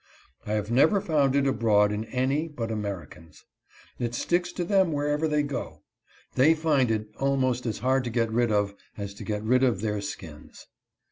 I 0.47 0.53
have 0.53 0.71
never 0.71 0.99
found 0.99 1.35
it 1.35 1.45
abroad 1.45 1.91
in 1.91 2.05
any 2.05 2.47
but 2.47 2.71
Americans. 2.71 3.45
It 3.99 4.15
sticks 4.15 4.51
to 4.53 4.63
them 4.65 4.91
wherever 4.91 5.27
they 5.27 5.43
go. 5.43 5.83
They 6.33 6.55
find 6.55 6.89
it 6.89 7.09
almost 7.19 7.67
as 7.67 7.77
hard 7.77 8.03
to 8.05 8.09
get 8.09 8.31
rid 8.31 8.51
of 8.51 8.73
as 8.97 9.13
to 9.13 9.23
get 9.23 9.43
rid 9.43 9.63
of 9.63 9.81
their 9.81 10.01
skins. 10.01 10.65